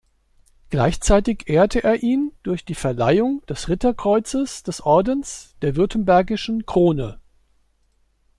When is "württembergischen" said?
5.75-6.65